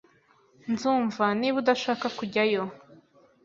Nzumva 0.71 1.25
niba 1.39 1.55
udashaka 1.61 2.05
kujyayo 2.17 2.63